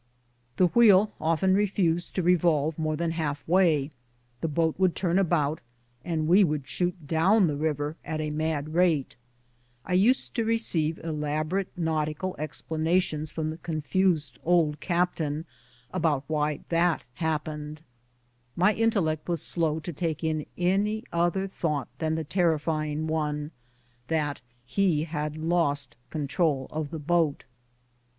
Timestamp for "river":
7.55-7.97